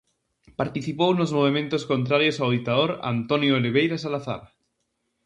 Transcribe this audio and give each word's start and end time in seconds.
Participou 0.59 1.11
nos 1.15 1.33
movementos 1.37 1.83
contrarios 1.91 2.37
ao 2.39 2.53
ditador 2.57 2.89
Antonio 3.15 3.51
de 3.53 3.59
Oliveira 3.61 3.97
Salazar. 4.05 4.41